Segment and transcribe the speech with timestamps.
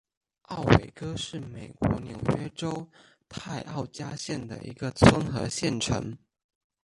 [0.47, 2.89] 奥韦戈是美国纽约州
[3.29, 6.17] 泰奥加县的一个村和县城。